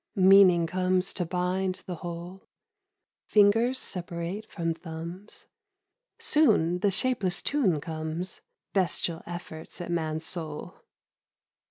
Meaning 0.15 0.65
comes 0.65 1.13
to 1.13 1.27
bind 1.27 1.83
the 1.85 1.97
whole, 1.97 2.49
Fingers 3.27 3.77
separate 3.77 4.47
from 4.51 4.73
thumbs, 4.73 5.45
Soon 6.17 6.79
the 6.79 6.89
shapeless 6.89 7.43
tune 7.43 7.79
comes: 7.79 8.41
Bestial 8.73 9.21
efforts 9.27 9.79
at 9.79 9.91
man's 9.91 10.25
soul. 10.25 10.81